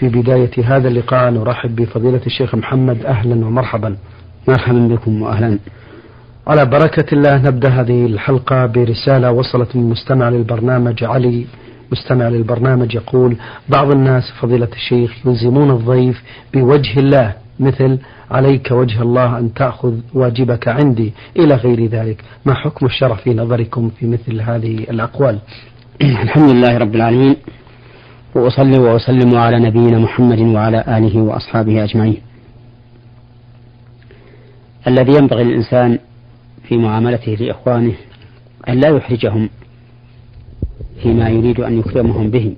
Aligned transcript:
في 0.00 0.08
بداية 0.08 0.50
هذا 0.64 0.88
اللقاء 0.88 1.30
نرحب 1.30 1.76
بفضيلة 1.76 2.20
الشيخ 2.26 2.54
محمد 2.54 3.04
أهلا 3.04 3.46
ومرحبا. 3.46 3.96
مرحبا 4.48 4.88
بكم 4.88 5.22
وأهلا. 5.22 5.58
على 6.46 6.64
بركة 6.66 7.14
الله 7.14 7.36
نبدأ 7.36 7.68
هذه 7.68 8.06
الحلقة 8.06 8.66
برسالة 8.66 9.30
وصلت 9.30 9.76
من 9.76 9.90
مستمع 9.90 10.28
للبرنامج 10.28 11.04
علي. 11.04 11.46
مستمع 11.92 12.28
للبرنامج 12.28 12.94
يقول 12.94 13.36
بعض 13.68 13.90
الناس 13.90 14.22
فضيلة 14.40 14.68
الشيخ 14.72 15.26
يلزمون 15.26 15.70
الضيف 15.70 16.22
بوجه 16.54 16.98
الله 17.00 17.34
مثل 17.60 17.98
عليك 18.30 18.70
وجه 18.70 19.02
الله 19.02 19.38
أن 19.38 19.54
تأخذ 19.54 19.94
واجبك 20.14 20.68
عندي. 20.68 21.12
إلى 21.36 21.54
غير 21.54 21.86
ذلك. 21.86 22.24
ما 22.46 22.54
حكم 22.54 22.86
الشرع 22.86 23.14
في 23.14 23.34
نظركم 23.34 23.90
في 24.00 24.06
مثل 24.06 24.40
هذه 24.40 24.78
الأقوال؟ 24.90 25.38
الحمد 26.02 26.50
لله 26.50 26.78
رب 26.78 26.94
العالمين. 26.94 27.36
وأصلي 28.34 28.78
وأسلم 28.78 29.36
على 29.36 29.58
نبينا 29.58 29.98
محمد 29.98 30.40
وعلى 30.40 30.84
آله 30.98 31.20
وأصحابه 31.22 31.84
أجمعين. 31.84 32.22
الذي 34.86 35.12
ينبغي 35.12 35.44
للإنسان 35.44 35.98
في 36.68 36.76
معاملته 36.76 37.32
لإخوانه 37.32 37.94
أن 38.68 38.80
لا 38.80 38.88
يحرجهم 38.88 39.50
فيما 41.02 41.28
يريد 41.28 41.60
أن 41.60 41.78
يكرمهم 41.78 42.30
به. 42.30 42.56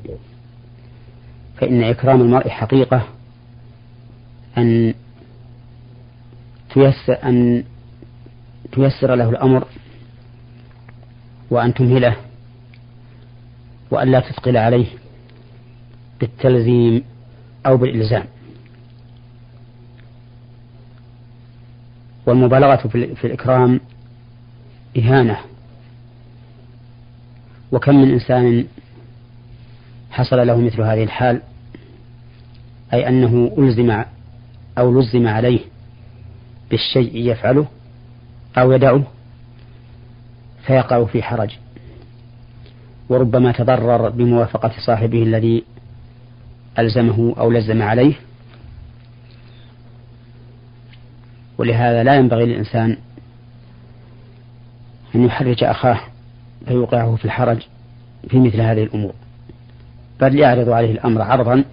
فإن 1.57 1.83
إكرام 1.83 2.21
المرء 2.21 2.49
حقيقة 2.49 3.03
أن 4.59 4.95
تيسر 6.75 7.19
أن 7.25 7.65
تيسر 8.73 9.15
له 9.15 9.31
الأمر 9.31 9.65
وأن 11.51 11.75
تمهله 11.75 12.17
وأن 13.91 14.09
لا 14.09 14.21
تثقل 14.21 14.57
عليه. 14.57 14.87
بالتلزيم 16.21 17.05
أو 17.67 17.77
بالإلزام. 17.77 18.25
والمبالغة 22.27 22.89
في 22.89 23.25
الإكرام 23.25 23.81
إهانة. 24.99 25.39
وكم 27.73 27.95
من 27.95 28.11
إنسان 28.11 28.67
حصل 30.11 30.47
له 30.47 30.61
مثل 30.61 30.83
هذه 30.83 31.05
الحال؟ 31.05 31.43
أي 32.93 33.09
أنه 33.09 33.55
ألزم 33.59 34.05
أو 34.79 35.01
لزم 35.01 35.27
عليه 35.27 35.61
بالشيء 36.71 37.17
يفعله 37.17 37.67
أو 38.59 38.73
يدعه 38.73 39.03
فيقع 40.67 41.05
في 41.05 41.23
حرج. 41.23 41.51
وربما 43.09 43.53
تضرر 43.53 44.09
بموافقة 44.09 44.73
صاحبه 44.87 45.23
الذي 45.23 45.65
ألزمه 46.79 47.35
أو 47.39 47.51
لزم 47.51 47.83
عليه. 47.83 48.15
ولهذا 51.59 52.03
لا 52.03 52.15
ينبغي 52.15 52.47
للإنسان 52.47 52.97
أن 55.15 55.25
يحرج 55.25 55.65
أخاه 55.65 56.01
فيوقعه 56.67 57.17
في 57.17 57.25
الحرج 57.25 57.63
في 58.29 58.39
مثل 58.39 58.61
هذه 58.61 58.83
الأمور. 58.83 59.13
بل 60.21 60.39
يعرض 60.39 60.69
عليه 60.69 60.93
الأمر 60.93 61.23
عرضا 61.23 61.65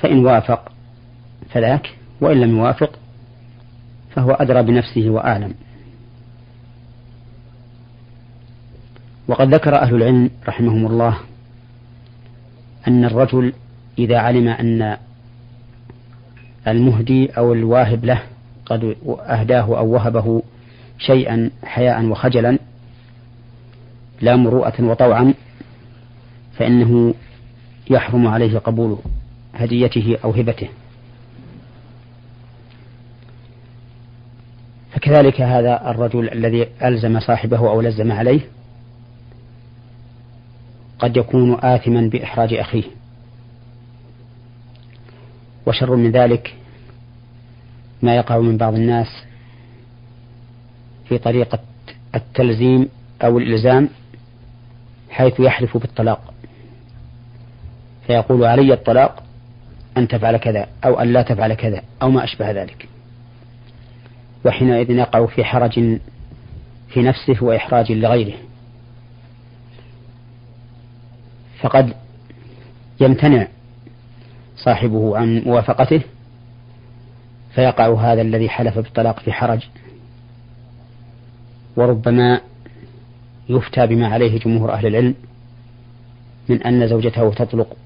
فإن 0.00 0.26
وافق 0.26 0.72
فذاك 1.50 1.94
وإن 2.20 2.40
لم 2.40 2.56
يوافق 2.56 2.98
فهو 4.10 4.30
أدرى 4.30 4.62
بنفسه 4.62 5.10
وأعلم. 5.10 5.54
وقد 9.28 9.54
ذكر 9.54 9.82
أهل 9.82 9.94
العلم 9.94 10.30
رحمهم 10.48 10.86
الله 10.86 11.18
أن 12.88 13.04
الرجل 13.04 13.52
إذا 13.98 14.18
علم 14.18 14.48
أن 14.48 14.96
المهدي 16.68 17.26
أو 17.26 17.52
الواهب 17.52 18.04
له 18.04 18.22
قد 18.66 18.96
أهداه 19.06 19.78
أو 19.78 19.90
وهبه 19.90 20.42
شيئا 20.98 21.50
حياء 21.64 22.04
وخجلا 22.04 22.58
لا 24.20 24.36
مروءة 24.36 24.82
وطوعا 24.82 25.34
فإنه 26.58 27.14
يحرم 27.90 28.26
عليه 28.26 28.58
قبول 28.58 28.98
هديته 29.54 30.16
أو 30.24 30.30
هبته. 30.30 30.68
فكذلك 34.92 35.40
هذا 35.40 35.90
الرجل 35.90 36.28
الذي 36.28 36.66
ألزم 36.84 37.20
صاحبه 37.20 37.58
أو 37.58 37.80
لزم 37.80 38.12
عليه 38.12 38.40
قد 41.00 41.16
يكون 41.16 41.58
آثما 41.64 42.08
بإحراج 42.08 42.54
أخيه. 42.54 42.84
وشر 45.66 45.96
من 45.96 46.10
ذلك 46.10 46.54
ما 48.02 48.16
يقع 48.16 48.38
من 48.38 48.56
بعض 48.56 48.74
الناس 48.74 49.06
في 51.08 51.18
طريقة 51.18 51.58
التلزيم 52.14 52.88
أو 53.22 53.38
الإلزام 53.38 53.88
حيث 55.10 55.40
يحلف 55.40 55.76
بالطلاق. 55.76 56.34
فيقول 58.06 58.44
علي 58.44 58.72
الطلاق 58.72 59.22
أن 59.96 60.08
تفعل 60.08 60.36
كذا 60.36 60.66
أو 60.84 61.00
أن 61.00 61.12
لا 61.12 61.22
تفعل 61.22 61.54
كذا 61.54 61.82
أو 62.02 62.10
ما 62.10 62.24
أشبه 62.24 62.50
ذلك. 62.50 62.88
وحينئذ 64.46 64.90
يقع 64.90 65.26
في 65.26 65.44
حرج 65.44 65.98
في 66.88 67.02
نفسه 67.02 67.44
وإحراج 67.44 67.92
لغيره. 67.92 68.49
فقد 71.62 71.94
يمتنع 73.00 73.46
صاحبه 74.56 75.18
عن 75.18 75.42
موافقته 75.46 76.02
فيقع 77.54 77.94
هذا 78.12 78.22
الذي 78.22 78.48
حلف 78.48 78.78
بالطلاق 78.78 79.20
في 79.20 79.32
حرج 79.32 79.60
وربما 81.76 82.40
يفتى 83.48 83.86
بما 83.86 84.08
عليه 84.08 84.38
جمهور 84.38 84.72
أهل 84.72 84.86
العلم 84.86 85.14
من 86.48 86.62
أن 86.62 86.88
زوجته 86.88 87.34
تطلق 87.34 87.76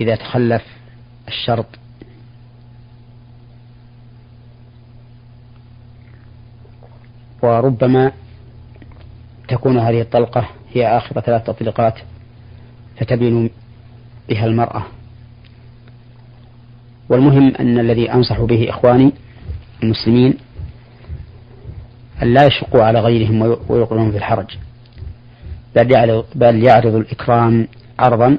إذا 0.00 0.14
تخلف 0.14 0.62
الشرط. 1.28 1.66
وربما 7.42 8.12
تكون 9.48 9.78
هذه 9.78 10.00
الطلقة 10.00 10.48
هي 10.72 10.96
آخر 10.96 11.20
ثلاث 11.20 11.44
تطليقات 11.44 11.94
فتبين 12.96 13.50
بها 14.28 14.46
المرأة. 14.46 14.82
والمهم 17.08 17.54
أن 17.60 17.78
الذي 17.78 18.12
أنصح 18.12 18.40
به 18.40 18.70
إخواني 18.70 19.12
المسلمين 19.82 20.34
أن 22.22 22.34
لا 22.34 22.46
يشقوا 22.46 22.82
على 22.82 23.00
غيرهم 23.00 23.56
ويوقعون 23.68 24.10
في 24.10 24.16
الحرج. 24.16 24.56
بل 26.34 26.64
يعرض 26.64 26.94
الإكرام 26.94 27.68
عرضا 27.98 28.38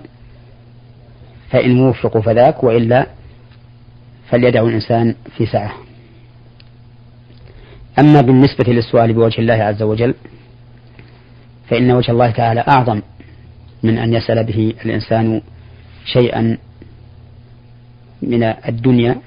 فإن 1.49 1.79
وفقوا 1.79 2.21
فذاك 2.21 2.63
وإلا 2.63 3.07
فليدعو 4.29 4.67
الإنسان 4.67 5.15
في 5.37 5.45
سعة. 5.45 5.73
أما 7.99 8.21
بالنسبة 8.21 8.73
للسؤال 8.73 9.13
بوجه 9.13 9.41
الله 9.41 9.53
عز 9.53 9.81
وجل 9.81 10.13
فإن 11.71 11.91
وجه 11.91 12.11
الله 12.11 12.31
تعالى 12.31 12.63
أعظم 12.67 13.01
من 13.83 13.97
أن 13.97 14.13
يسأل 14.13 14.43
به 14.43 14.73
الإنسان 14.85 15.41
شيئا 16.05 16.57
من 18.21 18.43
الدنيا 18.43 19.21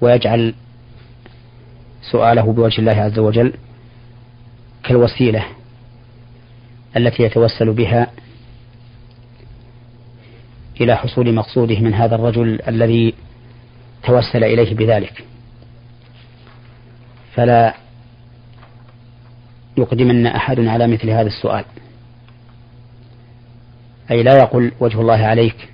ويجعل 0.00 0.54
سؤاله 2.02 2.52
بوجه 2.52 2.80
الله 2.80 2.92
عز 2.92 3.18
وجل 3.18 3.52
كالوسيلة 4.84 5.44
التي 6.96 7.22
يتوسل 7.22 7.72
بها 7.72 8.10
إلى 10.80 10.96
حصول 10.96 11.34
مقصوده 11.34 11.80
من 11.80 11.94
هذا 11.94 12.14
الرجل 12.14 12.60
الذي 12.68 13.14
توسل 14.02 14.44
إليه 14.44 14.74
بذلك. 14.74 15.24
فلا 17.34 17.79
يقدمن 19.76 20.26
أحد 20.26 20.60
على 20.60 20.86
مثل 20.86 21.10
هذا 21.10 21.26
السؤال. 21.26 21.64
أي 24.10 24.22
لا 24.22 24.38
يقول 24.38 24.72
وجه 24.80 25.00
الله 25.00 25.18
عليك 25.18 25.68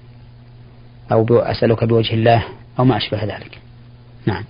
أو 1.13 1.27
أسألك 1.31 1.85
بوجه 1.85 2.15
الله 2.15 2.45
أو 2.79 2.85
ما 2.85 2.97
أشبه 2.97 3.25
ذلك. 3.25 3.59
نعم. 4.27 4.45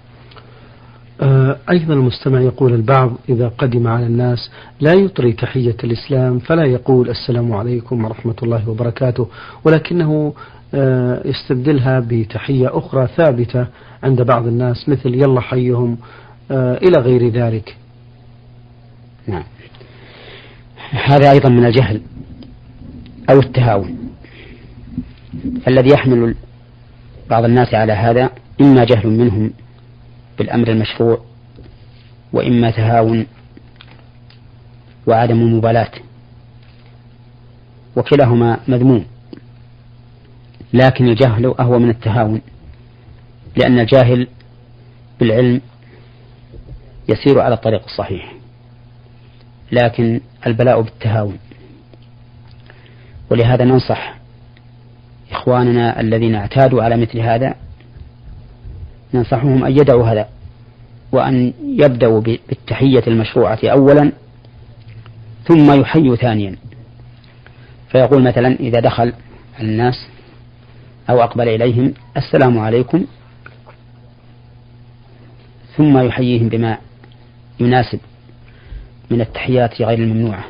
آه، 1.20 1.56
أيضا 1.70 1.94
المستمع 1.94 2.40
يقول 2.40 2.74
البعض 2.74 3.12
إذا 3.28 3.48
قدم 3.48 3.86
على 3.86 4.06
الناس 4.06 4.50
لا 4.80 4.92
يطري 4.92 5.32
تحية 5.32 5.76
الإسلام 5.84 6.38
فلا 6.38 6.64
يقول 6.64 7.10
السلام 7.10 7.52
عليكم 7.52 8.04
ورحمة 8.04 8.34
الله 8.42 8.68
وبركاته 8.70 9.28
ولكنه 9.64 10.34
آه، 10.74 11.22
يستبدلها 11.24 12.00
بتحية 12.00 12.78
أخرى 12.78 13.06
ثابتة 13.16 13.66
عند 14.02 14.22
بعض 14.22 14.46
الناس 14.46 14.88
مثل 14.88 15.14
يلا 15.14 15.40
حيهم 15.40 15.98
آه، 16.50 16.76
إلى 16.76 16.98
غير 16.98 17.28
ذلك. 17.28 17.76
نعم. 19.26 19.44
هذا 20.90 21.30
أيضا 21.30 21.48
من 21.48 21.66
الجهل 21.66 22.02
أو 23.30 23.38
التهاون. 23.40 23.98
الذي 25.68 25.90
يحمل 25.90 26.34
بعض 27.30 27.44
الناس 27.44 27.74
على 27.74 27.92
هذا 27.92 28.30
إما 28.60 28.84
جهل 28.84 29.08
منهم 29.08 29.52
بالأمر 30.38 30.68
المشروع 30.68 31.20
وإما 32.32 32.70
تهاون 32.70 33.26
وعدم 35.06 35.56
مبالاة 35.56 35.92
وكلاهما 37.96 38.60
مذموم. 38.68 39.04
لكن 40.72 41.08
الجهل 41.08 41.54
أهو 41.60 41.78
من 41.78 41.90
التهاون 41.90 42.40
لأن 43.56 43.78
الجاهل 43.78 44.28
بالعلم 45.20 45.60
يسير 47.08 47.40
على 47.40 47.54
الطريق 47.54 47.84
الصحيح. 47.84 48.32
لكن 49.72 50.20
البلاء 50.46 50.80
بالتهاون. 50.80 51.38
ولهذا 53.30 53.64
ننصح 53.64 54.14
إخواننا 55.30 56.00
الذين 56.00 56.34
اعتادوا 56.34 56.82
على 56.82 56.96
مثل 56.96 57.18
هذا 57.18 57.54
ننصحهم 59.14 59.64
أن 59.64 59.72
يدعوا 59.72 60.06
هذا 60.06 60.28
وأن 61.12 61.52
يبدأوا 61.64 62.20
بالتحية 62.20 63.02
المشروعة 63.06 63.58
أولا 63.64 64.12
ثم 65.44 65.80
يحيوا 65.80 66.16
ثانيا. 66.16 66.56
فيقول 67.88 68.22
مثلا 68.22 68.48
إذا 68.60 68.80
دخل 68.80 69.12
الناس 69.60 70.08
أو 71.10 71.22
أقبل 71.22 71.48
إليهم 71.48 71.94
السلام 72.16 72.58
عليكم. 72.58 73.04
ثم 75.76 75.98
يحييهم 75.98 76.48
بما 76.48 76.78
يناسب. 77.60 78.00
من 79.10 79.20
التحيات 79.20 79.82
غير 79.82 79.98
الممنوعة. 79.98 80.44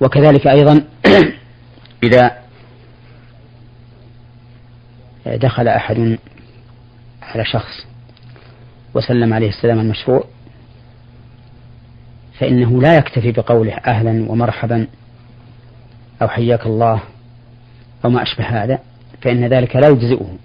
وكذلك 0.00 0.46
أيضا 0.46 0.84
إذا 2.02 2.40
دخل 5.26 5.68
أحد 5.68 6.18
على 7.22 7.44
شخص 7.44 7.86
وسلم 8.94 9.34
عليه 9.34 9.48
السلام 9.48 9.80
المشروع 9.80 10.24
فإنه 12.38 12.82
لا 12.82 12.96
يكتفي 12.96 13.32
بقوله 13.32 13.74
أهلا 13.74 14.30
ومرحبا 14.30 14.86
أو 16.22 16.28
حياك 16.28 16.66
الله 16.66 17.02
أو 18.04 18.10
ما 18.10 18.22
أشبه 18.22 18.44
هذا 18.44 18.78
فإن 19.22 19.46
ذلك 19.46 19.76
لا 19.76 19.88
يجزئه 19.88 20.36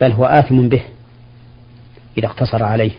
بل 0.00 0.12
هو 0.12 0.24
آثم 0.24 0.68
به 0.68 0.82
إذا 2.18 2.26
اقتصر 2.26 2.64
عليه. 2.64 2.92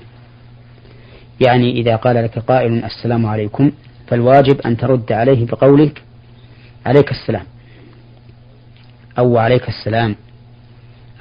يعني 1.48 1.72
إذا 1.72 1.96
قال 1.96 2.16
لك 2.16 2.40
قائل 2.40 2.84
السلام 2.86 3.26
عليكم 3.26 3.72
فالواجب 4.08 4.62
أن 4.62 4.78
ترد 4.78 5.12
عليه 5.12 5.46
بقولك 5.46 6.02
عليك 6.86 7.12
السلام 7.12 7.44
أو 9.18 9.38
عليك 9.38 9.68
السلام 9.70 10.16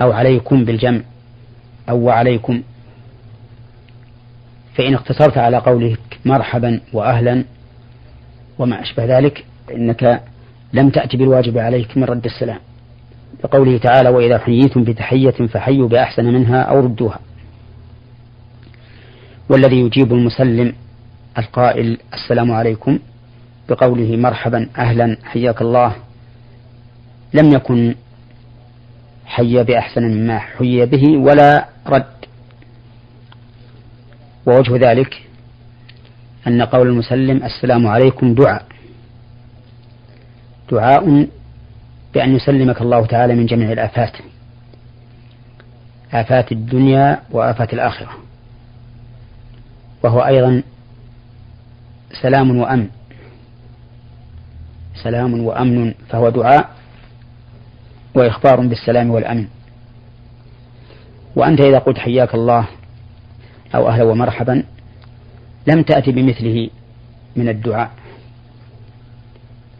أو 0.02 0.12
عليكم 0.12 0.64
بالجمع 0.64 1.00
أو 1.88 2.10
عليكم. 2.10 2.62
فإن 4.74 4.94
اقتصرت 4.94 5.38
على 5.38 5.56
قولك 5.56 6.18
مرحبا 6.24 6.80
وأهلا 6.92 7.44
وما 8.58 8.82
أشبه 8.82 9.18
ذلك 9.18 9.44
فإنك 9.68 10.22
لم 10.72 10.90
تأتي 10.90 11.16
بالواجب 11.16 11.58
عليك 11.58 11.96
من 11.96 12.04
رد 12.04 12.24
السلام. 12.24 12.58
لقوله 13.44 13.78
تعالى 13.78 14.08
وإذا 14.08 14.38
حييتم 14.38 14.84
بتحية 14.84 15.30
فحيوا 15.30 15.88
بأحسن 15.88 16.24
منها 16.24 16.62
أو 16.62 16.80
ردوها 16.80 17.20
والذي 19.48 19.76
يجيب 19.80 20.12
المسلم 20.12 20.72
القائل 21.38 21.98
السلام 22.14 22.52
عليكم 22.52 22.98
بقوله 23.68 24.16
مرحبا 24.16 24.68
أهلا 24.78 25.16
حياك 25.24 25.62
الله. 25.62 25.92
لم 27.34 27.52
يكن 27.52 27.94
حي 29.26 29.64
بأحسن 29.64 30.02
مما 30.02 30.38
حي 30.38 30.86
به 30.86 31.16
ولا 31.16 31.68
رد. 31.86 32.04
ووجه 34.46 34.90
ذلك 34.90 35.22
أن 36.46 36.62
قول 36.62 36.88
المسلم 36.88 37.44
السلام 37.44 37.86
عليكم 37.86 38.34
دعاء. 38.34 38.66
دعاء 40.70 41.28
بأن 42.14 42.36
يسلمك 42.36 42.80
الله 42.80 43.06
تعالى 43.06 43.34
من 43.34 43.46
جميع 43.46 43.72
الآفات. 43.72 44.16
آفات 46.12 46.52
الدنيا 46.52 47.22
وآفات 47.30 47.72
الآخرة. 47.74 48.27
وهو 50.02 50.20
أيضا 50.20 50.62
سلام 52.22 52.58
وأمن. 52.58 52.88
سلام 55.02 55.40
وأمن 55.40 55.94
فهو 56.08 56.28
دعاء 56.28 56.70
وإخبار 58.14 58.60
بالسلام 58.60 59.10
والأمن. 59.10 59.46
وأنت 61.36 61.60
إذا 61.60 61.78
قلت 61.78 61.98
حياك 61.98 62.34
الله 62.34 62.68
أو 63.74 63.88
أهلا 63.88 64.04
ومرحبا 64.04 64.64
لم 65.66 65.82
تأتي 65.82 66.12
بمثله 66.12 66.70
من 67.36 67.48
الدعاء. 67.48 67.90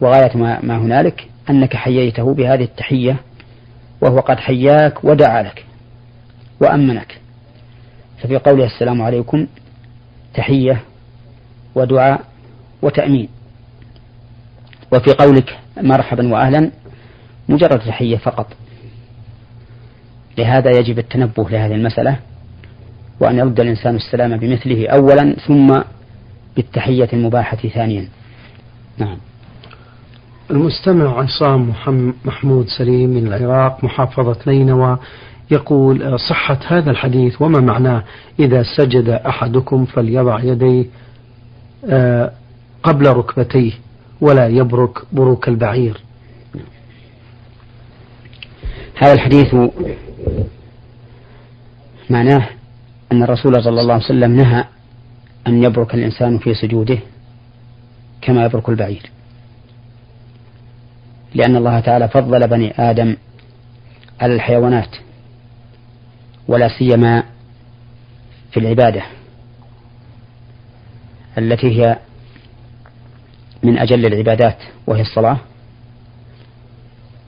وغاية 0.01 0.37
ما 0.37 0.77
هنالك 0.77 1.29
أنك 1.49 1.75
حييته 1.75 2.33
بهذه 2.33 2.63
التحية 2.63 3.15
وهو 4.01 4.19
قد 4.19 4.39
حياك 4.39 5.03
ودعا 5.03 5.43
لك 5.43 5.65
وأمنك. 6.61 7.19
ففي 8.21 8.37
قوله 8.37 8.65
السلام 8.65 9.01
عليكم 9.01 9.47
تحية 10.33 10.81
ودعاء 11.75 12.21
وتأمين. 12.81 13.29
وفي 14.93 15.13
قولك 15.13 15.59
مرحبا 15.81 16.33
وأهلا 16.33 16.71
مجرد 17.49 17.79
تحية 17.79 18.17
فقط. 18.17 18.47
لهذا 20.37 20.71
يجب 20.79 20.99
التنبه 20.99 21.49
لهذه 21.49 21.75
المسألة 21.75 22.19
وأن 23.19 23.37
يرد 23.37 23.59
الإنسان 23.59 23.95
السلام 23.95 24.37
بمثله 24.37 24.87
أولا 24.87 25.35
ثم 25.47 25.81
بالتحية 26.55 27.09
المباحة 27.13 27.57
ثانيا. 27.57 28.07
نعم. 28.97 29.17
المستمع 30.51 31.19
عصام 31.19 31.73
محمود 32.25 32.67
سليم 32.77 33.09
من 33.09 33.27
العراق 33.27 33.83
محافظة 33.83 34.37
نينوى 34.47 34.97
يقول 35.51 36.19
صحة 36.19 36.59
هذا 36.67 36.91
الحديث 36.91 37.41
وما 37.41 37.59
معناه 37.59 38.03
إذا 38.39 38.63
سجد 38.77 39.09
أحدكم 39.09 39.85
فليضع 39.85 40.43
يديه 40.43 40.85
آه، 41.89 42.31
قبل 42.83 43.07
ركبتيه 43.07 43.71
ولا 44.21 44.47
يبرك 44.47 44.99
بروك 45.11 45.47
البعير. 45.47 46.01
هذا 48.95 49.13
الحديث 49.13 49.55
معناه 52.09 52.49
أن 53.11 53.23
الرسول 53.23 53.63
صلى 53.63 53.81
الله 53.81 53.93
عليه 53.93 54.05
وسلم 54.05 54.35
نهى 54.35 54.65
أن 55.47 55.63
يبرك 55.63 55.93
الإنسان 55.93 56.37
في 56.37 56.53
سجوده 56.53 56.97
كما 58.21 58.45
يبرك 58.45 58.69
البعير. 58.69 59.11
لأن 61.35 61.55
الله 61.55 61.79
تعالى 61.79 62.07
فضل 62.07 62.47
بني 62.47 62.73
آدم 62.89 63.15
على 64.21 64.33
الحيوانات. 64.35 65.08
ولا 66.49 66.67
سيما 66.67 67.23
في 68.51 68.59
العبادة 68.59 69.01
التي 71.37 71.81
هي 71.81 71.99
من 73.63 73.77
أجل 73.77 74.05
العبادات 74.05 74.57
وهي 74.87 75.01
الصلاة 75.01 75.37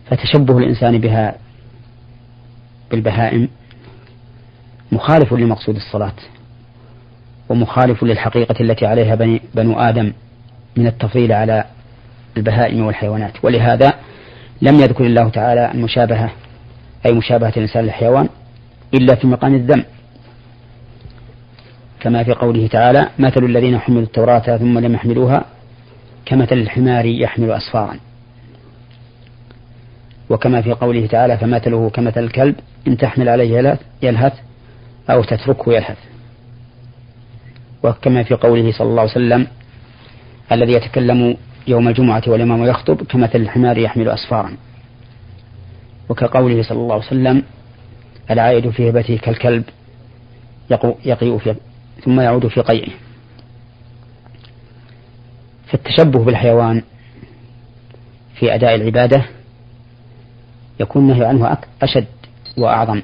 فتشبه 0.10 0.58
الإنسان 0.58 0.98
بها 0.98 1.36
بالبهائم 2.92 3.50
مخالف 4.92 5.34
لمقصود 5.34 5.76
الصلاة 5.76 6.16
ومخالف 7.50 8.04
للحقيقة 8.04 8.56
التي 8.62 8.86
عليها 8.86 9.16
بني 9.16 9.42
بنو 9.56 9.80
آدم 9.80 10.14
من 10.78 10.88
التفضيل 10.88 11.32
على 11.32 11.66
البهائم 12.38 12.86
والحيوانات. 12.86 13.46
ولهذا 13.46 13.94
لم 14.62 14.76
يذكر 14.76 15.06
الله 15.06 15.30
تعالى 15.30 15.72
المشابهة 15.72 16.32
أي 17.06 17.12
مشابهة 17.12 17.54
الإنسان 17.58 17.84
للحيوان 17.84 18.30
إلا 18.94 19.16
في 19.16 19.28
مقام 19.28 19.56
الذم. 19.56 19.84
كما 22.00 22.24
في 22.24 22.32
قوله 22.32 22.68
تعالى 22.68 23.10
مثل 23.20 23.44
الذين 23.44 23.80
حملوا 23.80 24.02
التوراة 24.02 24.58
ثم 24.58 24.80
لم 24.80 24.94
يحملوها 24.94 25.46
كمثل 26.26 26.56
الحمار 26.56 27.06
يحمل 27.06 27.52
أسفارا. 27.52 27.98
وكما 30.30 30.62
في 30.62 30.72
قوله 30.72 31.08
تعالى 31.08 31.38
فمثله 31.38 31.90
كمثل 31.90 32.24
الكلب 32.24 32.56
إن 32.88 32.98
تحمل 32.98 33.30
عليه 33.30 33.78
يلهث 34.02 34.34
أو 35.10 35.24
تتركه 35.24 35.74
يلهث. 35.74 35.98
وكما 37.84 38.24
في 38.24 38.34
قوله 38.34 38.72
صلى 38.72 38.88
الله 38.88 39.02
عليه 39.02 39.12
وسلم 39.12 39.48
الذي 40.52 40.74
يتكلم 40.74 41.38
يوم 41.68 41.88
الجمعة 41.88 42.24
والإمام 42.28 42.64
يخطب 42.64 43.04
كمثل 43.04 43.42
الحمار 43.42 43.78
يحمل 43.78 44.10
أسفارا. 44.10 44.52
وكقوله 46.10 46.64
صلى 46.64 46.78
الله 46.78 46.96
عليه 46.96 47.06
وسلم 47.06 47.44
العائد 48.32 48.70
في 48.70 48.90
هبته 48.90 49.18
كالكلب 49.18 49.64
يقيء 51.06 51.38
في 51.38 51.56
ثم 52.06 52.20
يعود 52.20 52.48
في 52.48 52.62
قيئه. 52.62 52.92
فالتشبه 55.68 56.24
بالحيوان 56.24 56.84
في 58.36 58.56
أداء 58.56 58.76
العبادة 58.76 59.26
يكون 60.80 61.02
النهي 61.02 61.26
عنه 61.26 61.58
أشد 61.82 62.08
وأعظم. 62.58 63.02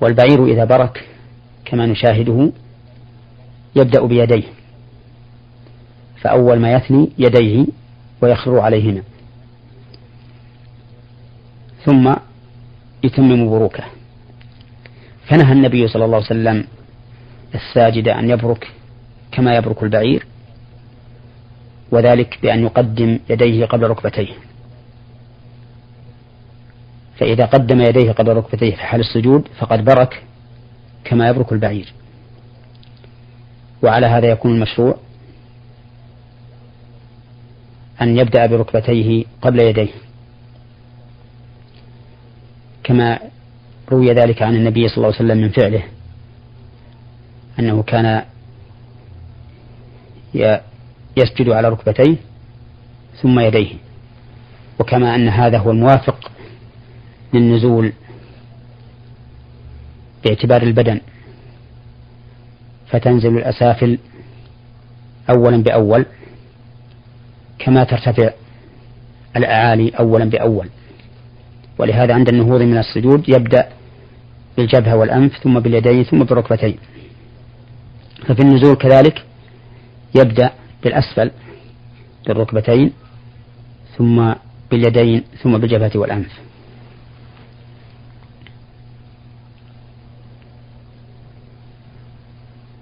والبعير 0.00 0.46
إذا 0.46 0.64
برك 0.64 1.04
كما 1.64 1.86
نشاهده 1.86 2.52
يبدأ 3.76 4.06
بيديه 4.06 4.42
فأول 6.20 6.58
ما 6.58 6.72
يثني 6.72 7.10
يديه 7.18 7.66
ويخر 8.22 8.58
عليهما 8.58 9.02
ثم 11.84 12.14
يتمم 13.04 13.50
بروكه. 13.50 13.84
فنهى 15.26 15.52
النبي 15.52 15.88
صلى 15.88 16.04
الله 16.04 16.16
عليه 16.16 16.26
وسلم 16.26 16.64
الساجد 17.54 18.08
أن 18.08 18.30
يبرك 18.30 18.68
كما 19.32 19.56
يبرك 19.56 19.82
البعير 19.82 20.26
وذلك 21.90 22.38
بأن 22.42 22.62
يقدم 22.62 23.18
يديه 23.30 23.66
قبل 23.66 23.90
ركبتيه. 23.90 24.32
فإذا 27.18 27.44
قدم 27.44 27.80
يديه 27.80 28.12
قبل 28.12 28.36
ركبتيه 28.36 28.70
في 28.76 28.82
حال 28.82 29.00
السجود 29.00 29.48
فقد 29.58 29.84
برك 29.84 30.22
كما 31.04 31.28
يبرك 31.28 31.52
البعير. 31.52 31.92
وعلى 33.82 34.06
هذا 34.06 34.26
يكون 34.26 34.54
المشروع 34.54 34.96
أن 38.02 38.18
يبدأ 38.18 38.46
بركبتيه 38.46 39.24
قبل 39.42 39.60
يديه. 39.60 39.92
كما 42.84 43.18
روي 43.92 44.12
ذلك 44.12 44.42
عن 44.42 44.56
النبي 44.56 44.88
صلى 44.88 44.96
الله 44.96 45.06
عليه 45.06 45.16
وسلم 45.16 45.38
من 45.38 45.48
فعله. 45.48 45.82
أنه 47.58 47.82
كان 47.82 48.22
يسجد 51.16 51.48
على 51.48 51.68
ركبتيه 51.68 52.16
ثم 53.22 53.40
يديه. 53.40 53.74
وكما 54.80 55.14
أن 55.14 55.28
هذا 55.28 55.58
هو 55.58 55.70
الموافق 55.70 56.30
للنزول 57.34 57.92
باعتبار 60.24 60.62
البدن. 60.62 61.00
فتنزل 62.86 63.36
الأسافل 63.38 63.98
أولا 65.30 65.62
بأول 65.62 66.06
كما 67.58 67.84
ترتفع 67.84 68.30
الأعالي 69.36 69.88
أولا 69.90 70.24
بأول. 70.24 70.68
ولهذا 71.78 72.14
عند 72.14 72.28
النهوض 72.28 72.62
من 72.62 72.78
السجود 72.78 73.28
يبدأ 73.28 73.68
بالجبهة 74.56 74.96
والأنف 74.96 75.36
ثم 75.42 75.60
باليدين 75.60 76.04
ثم 76.04 76.24
بالركبتين. 76.24 76.78
ففي 78.26 78.42
النزول 78.42 78.74
كذلك 78.74 79.24
يبدأ 80.14 80.50
بالأسفل 80.82 81.30
بالركبتين 82.26 82.92
ثم 83.98 84.32
باليدين 84.70 85.24
ثم 85.42 85.58
بالجبهة 85.58 85.90
والأنف. 85.94 86.32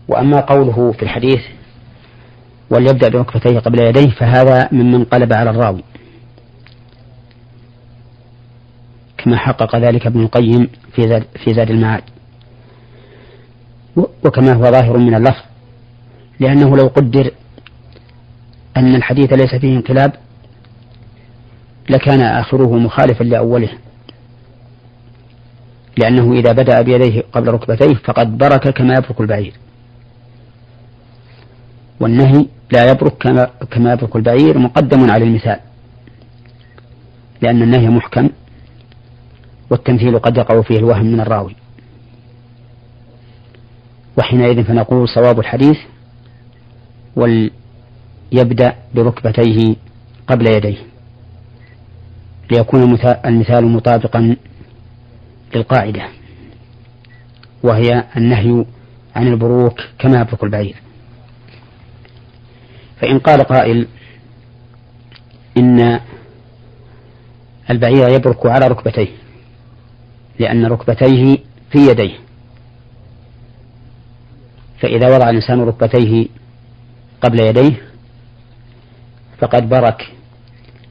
وأما 0.09 0.41
قوله 0.41 0.93
في 0.93 1.03
الحديث 1.03 1.41
وليبدأ 2.71 3.09
بركبتيه 3.09 3.59
قبل 3.59 3.79
يديه 3.79 4.11
فهذا 4.11 4.69
ممن 4.73 5.05
قلب 5.05 5.33
على 5.33 5.51
الراوي. 5.51 5.85
كما 9.25 9.37
حقق 9.37 9.77
ذلك 9.77 10.07
ابن 10.07 10.21
القيم 10.21 10.69
في 10.95 11.09
زاد, 11.09 11.25
في 11.45 11.55
زاد 11.55 11.71
المعاد. 11.71 12.03
وكما 13.97 14.53
هو 14.53 14.63
ظاهر 14.63 14.99
من 14.99 15.15
اللفظ 15.15 15.43
لأنه 16.41 16.77
لو 16.77 16.87
قدر 16.87 17.31
أن 18.77 18.95
الحديث 18.95 19.33
ليس 19.33 19.55
فيه 19.55 19.77
انقلاب 19.77 20.13
لكان 21.91 22.21
آخره 22.21 22.79
مخالفا 22.79 23.25
لأوله. 23.25 23.69
لأنه 25.97 26.33
إذا 26.33 26.53
بدأ 26.53 26.83
بيديه 26.83 27.23
قبل 27.33 27.49
ركبتيه 27.49 27.95
فقد 27.95 28.39
برك 28.39 28.69
كما 28.69 28.95
يبرك 28.95 29.21
البعير. 29.21 29.55
والنهي 32.01 32.47
لا 32.73 32.91
يبرك 32.91 33.13
كما, 33.13 33.51
كما 33.71 33.93
يبرك 33.93 34.17
البعير 34.17 34.59
مقدم 34.59 35.11
على 35.11 35.25
المثال 35.25 35.61
لأن 37.43 37.63
النهي 37.63 37.89
محكم. 37.89 38.29
والتمثيل 39.73 40.19
قد 40.19 40.37
يقع 40.37 40.63
فيه 40.63 40.77
الوهم 40.77 41.07
من 41.07 41.21
الراوي. 41.21 41.57
وحينئذ 44.19 44.65
فنقول 44.65 45.09
صواب 45.09 45.41
الحديث 45.41 45.79
وليبدأ 47.17 48.75
بركبتيه 48.95 49.77
قبل 50.27 50.47
يديه. 50.47 50.77
ليكون 52.51 52.99
المثال 53.25 53.65
مطابقا 53.65 54.37
للقاعدة. 55.55 56.09
وهي 57.63 58.05
النهي 58.17 58.65
عن 59.17 59.27
البروك 59.27 59.81
كما 59.99 60.21
يبرك 60.21 60.45
البعير. 60.45 60.77
فإن 63.01 63.19
قال 63.19 63.45
قائل 63.45 63.87
إن 65.57 66.01
البعير 67.71 68.09
يبرك 68.09 68.47
على 68.47 68.67
ركبتيه. 68.67 69.22
لأن 70.39 70.67
ركبتيه 70.67 71.39
في 71.71 71.79
يديه. 71.79 72.15
فإذا 74.81 75.17
وضع 75.17 75.31
الإنسان 75.31 75.61
ركبتيه 75.61 76.29
قبل 77.21 77.41
يديه 77.41 77.83
فقد 79.39 79.69
برك 79.69 80.13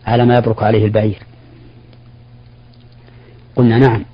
على 0.06 0.26
ما 0.26 0.38
يبرك 0.38 0.64
عليه 0.64 0.86
البعير. 0.86 1.24
قلنا 3.56 3.78
نعم 3.78 4.06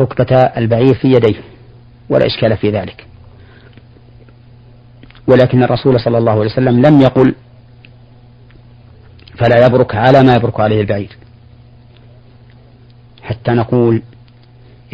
ركبة 0.00 0.36
البعير 0.36 0.94
في 0.94 1.08
يديه 1.08 1.40
ولا 2.10 2.26
إشكال 2.26 2.56
في 2.56 2.70
ذلك. 2.70 3.06
ولكن 5.26 5.62
الرسول 5.62 6.00
صلى 6.00 6.18
الله 6.18 6.32
عليه 6.32 6.50
وسلم 6.50 6.86
لم 6.86 7.00
يقل 7.00 7.34
فلا 9.38 9.66
يبرك 9.66 9.94
على 9.94 10.22
ما 10.22 10.34
يبرك 10.34 10.60
عليه 10.60 10.80
البعير. 10.80 11.16
حتى 13.28 13.50
نقول 13.50 14.02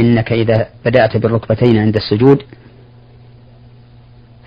إنك 0.01 0.33
إذا 0.33 0.69
بدأت 0.85 1.17
بالركبتين 1.17 1.77
عند 1.79 1.97
السجود 1.97 2.43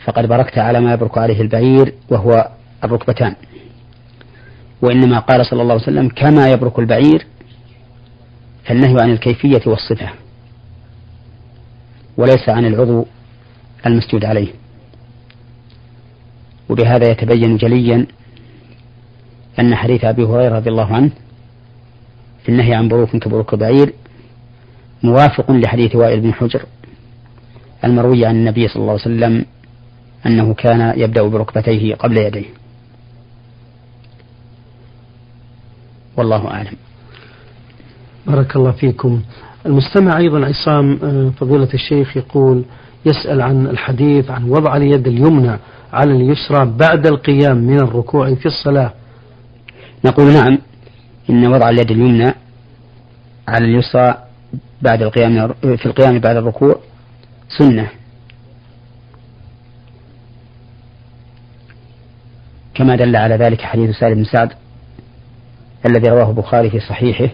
فقد 0.05 0.25
بركت 0.25 0.57
على 0.57 0.79
ما 0.79 0.93
يبرك 0.93 1.17
عليه 1.17 1.41
البعير 1.41 1.93
وهو 2.09 2.51
الركبتان. 2.83 3.35
وإنما 4.81 5.19
قال 5.19 5.45
صلى 5.45 5.61
الله 5.61 5.73
عليه 5.73 5.83
وسلم 5.83 6.09
كما 6.09 6.51
يبرك 6.51 6.79
البعير 6.79 7.25
فالنهي 8.65 9.01
عن 9.01 9.11
الكيفية 9.11 9.61
والصفة 9.65 10.09
وليس 12.17 12.49
عن 12.49 12.65
العضو 12.65 13.05
المسجود 13.85 14.25
عليه. 14.25 14.47
وبهذا 16.69 17.11
يتبين 17.11 17.57
جليا 17.57 18.07
أن 19.59 19.75
حديث 19.75 20.05
أبي 20.05 20.23
هريرة 20.23 20.55
رضي 20.55 20.69
الله 20.69 20.95
عنه 20.95 21.11
في 22.47 22.53
النهي 22.53 22.73
عن 22.73 22.87
بروك 22.87 23.09
كبروك 23.09 23.55
بعير 23.55 23.93
موافق 25.03 25.51
لحديث 25.51 25.95
وائل 25.95 26.19
بن 26.19 26.33
حجر 26.33 26.65
المروي 27.83 28.25
عن 28.25 28.35
النبي 28.35 28.67
صلى 28.67 28.81
الله 28.81 28.91
عليه 28.91 29.01
وسلم 29.01 29.45
أنه 30.25 30.53
كان 30.53 30.93
يبدأ 30.99 31.21
بركبتيه 31.21 31.95
قبل 31.95 32.17
يديه. 32.17 32.45
والله 36.17 36.47
أعلم. 36.47 36.73
بارك 38.27 38.55
الله 38.55 38.71
فيكم. 38.71 39.21
المستمع 39.65 40.17
أيضا 40.17 40.45
عصام 40.45 40.99
آه، 41.03 41.29
فضيلة 41.39 41.69
الشيخ 41.73 42.17
يقول 42.17 42.63
يسأل 43.05 43.41
عن 43.41 43.67
الحديث 43.67 44.31
عن 44.31 44.49
وضع 44.49 44.77
اليد 44.77 45.07
اليمنى 45.07 45.57
على 45.93 46.11
اليسرى 46.11 46.65
بعد 46.65 47.07
القيام 47.07 47.57
من 47.57 47.79
الركوع 47.79 48.35
في 48.35 48.45
الصلاة. 48.45 48.93
نقول 50.05 50.33
نعم. 50.33 50.57
إن 51.29 51.47
وضع 51.47 51.69
اليد 51.69 51.91
اليمنى 51.91 52.33
على 53.47 53.65
اليسرى 53.65 54.23
بعد 54.81 55.01
القيام 55.01 55.53
في 55.61 55.85
القيام 55.85 56.19
بعد 56.19 56.35
الركوع 56.35 56.79
سنة. 57.57 57.89
كما 62.73 62.95
دل 62.95 63.15
على 63.15 63.35
ذلك 63.35 63.61
حديث 63.61 63.95
سالم 63.95 64.15
بن 64.15 64.23
سعد 64.23 64.51
الذي 65.85 66.09
رواه 66.09 66.29
البخاري 66.29 66.69
في 66.69 66.79
صحيحه. 66.79 67.29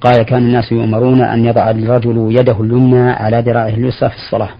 قال 0.00 0.22
كان 0.22 0.38
الناس 0.38 0.72
يؤمرون 0.72 1.20
أن 1.24 1.44
يضع 1.44 1.70
الرجل 1.70 2.36
يده 2.40 2.60
اليمنى 2.60 3.10
على 3.10 3.40
ذراعه 3.40 3.68
اليسرى 3.68 4.10
في 4.10 4.16
الصلاة. 4.16 4.50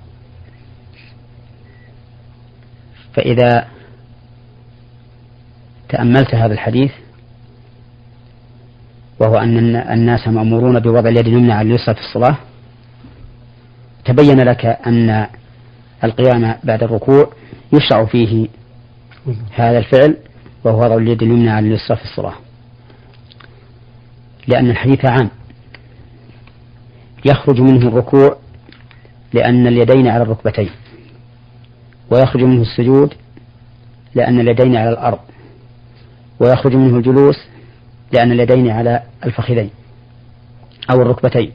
فإذا 3.15 3.67
تأملت 5.89 6.35
هذا 6.35 6.53
الحديث 6.53 6.93
وهو 9.21 9.35
أن 9.35 9.77
الناس 9.77 10.29
مأمورون 10.29 10.81
بوضع 10.81 11.09
اليد 11.09 11.27
اليمنى 11.27 11.53
على 11.53 11.69
اليسرى 11.69 11.95
في 11.95 12.01
الصلاة. 12.01 12.37
تبين 14.05 14.41
لك 14.41 14.67
أن 14.67 15.27
القيام 16.05 16.55
بعد 16.65 16.83
الركوع 16.83 17.33
يشرع 17.73 18.05
فيه 18.05 18.49
هذا 19.55 19.79
الفعل 19.79 20.17
وهو 20.65 20.79
وضع 20.79 20.95
اليد 20.95 21.23
اليمنى 21.23 21.51
على 21.51 21.69
اليسرى 21.69 21.97
في 21.97 22.05
الصلاة. 22.05 22.35
لأن 24.49 24.71
الحديث 24.71 25.05
عام. 25.05 25.31
يخرج 27.25 27.61
منه 27.61 27.89
الركوع 27.89 28.37
لأن 29.33 29.67
اليدين 29.67 30.09
على 30.09 30.23
الركبتين 30.23 30.71
ويخرج 32.11 32.43
منه 32.43 32.63
السجود 32.63 33.15
لأن 34.15 34.41
اليدين 34.41 34.77
على 34.77 34.91
الأرض 34.91 35.19
ويخرج 36.41 36.75
منه 36.75 36.97
الجلوس 36.97 37.37
لأن 38.13 38.33
اليدين 38.33 38.71
على 38.71 39.03
الفخذين 39.25 39.71
أو 40.91 41.03
الركبتين. 41.03 41.53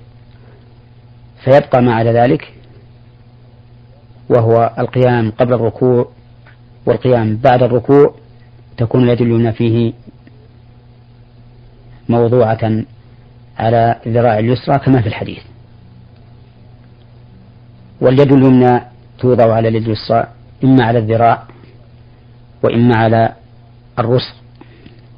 فيبقى 1.43 1.81
ما 1.81 1.93
على 1.93 2.11
ذلك 2.11 2.53
وهو 4.29 4.73
القيام 4.79 5.31
قبل 5.31 5.53
الركوع 5.53 6.11
والقيام 6.85 7.37
بعد 7.37 7.63
الركوع 7.63 8.15
تكون 8.77 9.03
اليد 9.03 9.21
اليمنى 9.21 9.51
فيه 9.51 9.93
موضوعة 12.09 12.83
على 13.59 14.01
الذراع 14.05 14.39
اليسرى 14.39 14.79
كما 14.79 15.01
في 15.01 15.07
الحديث. 15.07 15.43
واليد 18.01 18.31
اليمنى 18.31 18.81
توضع 19.19 19.53
على 19.53 19.67
اليد 19.67 19.83
اليسرى 19.83 20.27
إما 20.63 20.85
على 20.85 20.99
الذراع 20.99 21.43
وإما 22.63 22.95
على 22.95 23.33
الرسغ. 23.99 24.33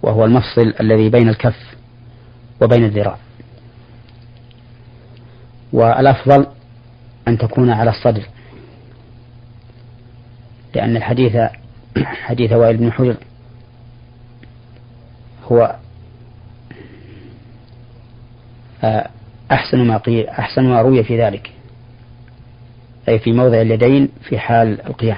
وهو 0.04 0.26
المفصل 0.26 0.74
الذي 0.80 1.10
بين 1.10 1.30
الكف 1.30 1.76
وبين 2.62 2.84
الذراع. 2.84 3.18
والأفضل 5.74 6.48
أن 7.28 7.38
تكون 7.38 7.70
على 7.70 7.90
الصدر 7.90 8.24
لأن 10.76 10.98
الحديث 10.98 11.38
حديث 11.98 12.52
وائل 12.52 12.78
بن 12.78 12.92
حجر 12.92 13.18
هو 15.44 15.76
أحسن 19.52 19.88
ما 19.88 19.98
قيل 19.98 20.28
أحسن 20.28 20.64
ما 20.64 20.82
روي 20.82 21.04
في 21.04 21.22
ذلك 21.22 21.52
أي 23.10 23.20
في 23.20 23.32
موضع 23.32 23.62
اليدين 23.62 24.10
في 24.30 24.40
حال 24.40 24.88
القيام 24.88 25.18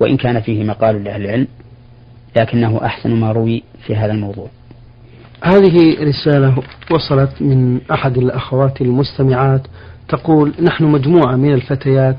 وإن 0.00 0.16
كان 0.16 0.40
فيه 0.40 0.64
مقال 0.64 1.04
لأهل 1.04 1.24
العلم. 1.24 1.48
لكنه 2.36 2.80
أحسن 2.84 3.10
ما 3.10 3.32
روي 3.32 3.62
في 3.86 3.96
هذا 3.96 4.12
الموضوع. 4.12 4.48
هذه 5.44 6.04
رسالة 6.04 6.62
وصلت 6.90 7.42
من 7.42 7.80
أحد 7.92 8.18
الأخوات 8.18 8.80
المستمعات 8.80 9.66
تقول 10.08 10.52
نحن 10.62 10.84
مجموعة 10.84 11.36
من 11.36 11.54
الفتيات 11.54 12.16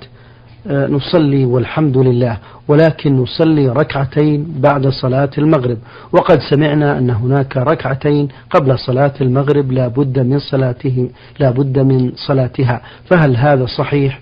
آه، 0.67 0.87
نصلي 0.87 1.45
والحمد 1.45 1.97
لله 1.97 2.37
ولكن 2.67 3.15
نصلي 3.17 3.67
ركعتين 3.69 4.55
بعد 4.57 4.87
صلاة 4.87 5.29
المغرب. 5.37 5.77
وقد 6.11 6.39
سمعنا 6.49 6.97
أن 6.97 7.09
هناك 7.09 7.57
ركعتين 7.57 8.27
قبل 8.49 8.79
صلاة 8.79 9.13
المغرب 9.21 9.71
لا 9.71 9.87
بد 9.87 10.19
من 10.19 10.39
صلاته 10.39 11.09
لا 11.39 11.51
بد 11.51 11.79
من 11.79 12.11
صلاتها. 12.15 12.81
فهل 13.05 13.37
هذا 13.37 13.65
صحيح؟ 13.65 14.19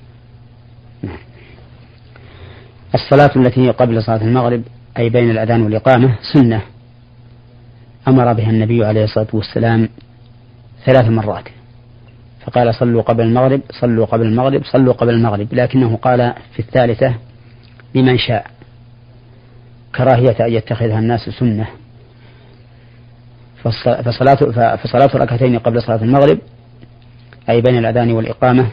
الصلاة 2.96 3.32
التي 3.36 3.70
قبل 3.70 4.04
صلاة 4.04 4.24
المغرب 4.24 4.62
أي 4.98 5.10
بين 5.10 5.32
الأذان 5.32 5.62
والإقامة 5.62 6.16
سنة. 6.34 6.62
أمر 8.08 8.34
بها 8.34 8.50
النبي 8.50 8.86
عليه 8.86 9.04
الصلاة 9.04 9.28
والسلام 9.34 9.90
ثلاث 10.86 11.06
مرات. 11.06 11.44
فقال 12.46 12.76
صلوا 12.76 13.02
قبل 13.02 13.24
المغرب 13.24 13.62
صلوا 13.82 14.06
قبل 14.06 14.26
المغرب 14.26 14.64
صلوا 14.64 14.94
قبل 14.94 15.14
المغرب. 15.14 15.48
لكنه 15.54 15.96
قال 15.96 16.34
في 16.54 16.60
الثالثة 16.60 17.16
لمن 17.96 18.18
شاء. 18.18 18.46
كراهية 19.96 20.46
أن 20.46 20.54
يتخذها 20.54 21.00
الناس 21.00 21.30
سنة. 21.30 21.68
فصلاة, 23.64 24.76
فصلاة 24.76 25.10
ركعتين 25.16 25.60
قبل 25.60 25.82
صلاة 25.82 26.04
المغرب 26.04 26.40
أي 27.50 27.62
بين 27.62 27.78
الأذان 27.78 28.12
والإقامة 28.12 28.68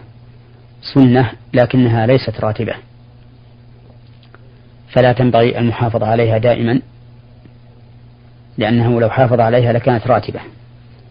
سنة 0.95 1.31
لكنها 1.55 2.07
ليست 2.07 2.41
راتبة. 2.41 2.75
فلا 4.95 5.13
تنبغي 5.13 5.59
المحافظة 5.59 6.07
عليها 6.07 6.39
دائما 6.39 6.81
لأنه 8.59 9.01
لو 9.01 9.11
حافظ 9.11 9.41
عليها 9.41 9.73
لكانت 9.73 10.07
راتبة. 10.07 10.41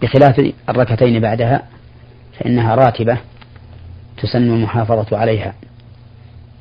بخلاف 0.01 0.53
الركعتين 0.69 1.19
بعدها 1.19 1.63
فإنها 2.39 2.75
راتبة 2.75 3.17
تسن 4.17 4.43
المحافظة 4.43 5.17
عليها. 5.17 5.53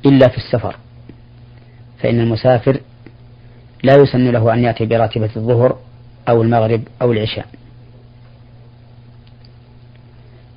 إلا 0.05 0.27
في 0.27 0.37
السفر 0.37 0.75
فإن 1.99 2.19
المسافر 2.19 2.79
لا 3.83 3.95
يسن 3.95 4.31
له 4.31 4.53
أن 4.53 4.63
يأتي 4.63 4.85
براتبة 4.85 5.29
الظهر 5.35 5.77
أو 6.29 6.41
المغرب 6.41 6.81
أو 7.01 7.11
العشاء. 7.11 7.45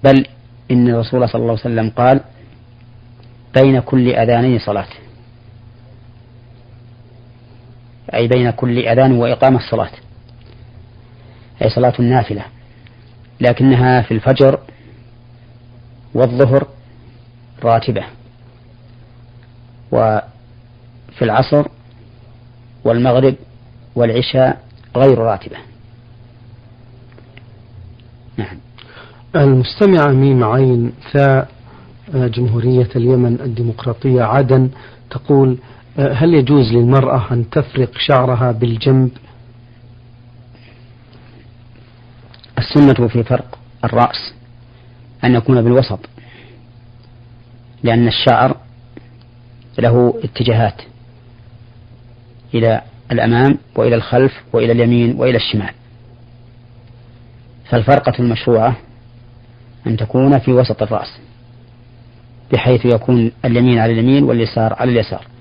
بل 0.04 0.26
إن 0.70 0.88
الرسول 0.88 1.28
صلى 1.28 1.42
الله 1.42 1.50
عليه 1.50 1.60
وسلم 1.60 1.90
قال 1.90 2.20
بين 3.54 3.80
كل 3.80 4.08
أذانين 4.08 4.58
صلاة. 4.58 5.05
أي 8.14 8.28
بين 8.28 8.50
كل 8.50 8.78
أذان 8.78 9.12
وإقامة 9.12 9.56
الصلاة. 9.58 9.90
أي 11.62 11.70
صلاة 11.70 11.94
النافلة. 11.98 12.42
لكنها 13.40 14.02
في 14.02 14.14
الفجر 14.14 14.58
والظهر 16.14 16.66
راتبة. 17.62 18.04
وفي 19.92 21.22
العصر 21.22 21.66
والمغرب 22.84 23.34
والعشاء 23.94 24.60
غير 24.96 25.18
راتبة. 25.18 25.56
نعم. 28.36 28.58
المستمعة 29.36 30.12
ميم 30.12 30.44
عين 30.44 30.92
ثاء 31.12 31.48
جمهورية 32.14 32.88
اليمن 32.96 33.40
الديمقراطية 33.40 34.22
عدن 34.22 34.70
تقول 35.10 35.58
هل 35.98 36.34
يجوز 36.34 36.72
للمرأة 36.72 37.32
أن 37.32 37.50
تفرق 37.50 37.90
شعرها 37.98 38.52
بالجنب؟ 38.52 39.10
السنة 42.58 43.08
في 43.08 43.22
فرق 43.22 43.58
الرأس 43.84 44.34
أن 45.24 45.34
يكون 45.34 45.62
بالوسط 45.62 45.98
لأن 47.82 48.08
الشعر 48.08 48.56
له 49.78 50.20
اتجاهات 50.24 50.82
إلى 52.54 52.82
الأمام 53.12 53.58
وإلى 53.74 53.94
الخلف 53.94 54.32
وإلى 54.52 54.72
اليمين 54.72 55.16
وإلى 55.16 55.36
الشمال. 55.36 55.74
فالفرقة 57.68 58.12
المشروعة 58.18 58.76
أن 59.86 59.96
تكون 59.96 60.38
في 60.38 60.52
وسط 60.52 60.82
الرأس 60.82 61.18
بحيث 62.52 62.84
يكون 62.84 63.32
اليمين 63.44 63.78
على 63.78 63.92
اليمين 63.92 64.24
واليسار 64.24 64.74
على 64.74 64.90
اليسار. 64.90 65.35